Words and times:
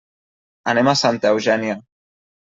Anem 0.71 0.89
a 0.93 0.95
Santa 1.01 1.33
Eugènia. 1.35 1.75